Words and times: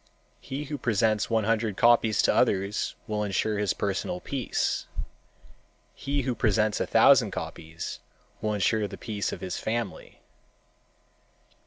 He 0.39 0.63
who 0.63 0.79
presents 0.79 1.29
one 1.29 1.43
hundred 1.43 1.77
copies 1.77 2.23
to 2.23 2.33
others 2.33 2.95
will 3.05 3.21
insure 3.23 3.59
his 3.59 3.75
personal 3.75 4.19
peace. 4.19 4.87
He 5.93 6.23
who 6.23 6.33
presents 6.33 6.79
a 6.79 6.87
thousand 6.87 7.29
copies 7.29 7.99
will 8.41 8.55
insure 8.55 8.87
the 8.87 8.97
peace 8.97 9.31
of 9.31 9.41
his 9.41 9.59
family. 9.59 10.19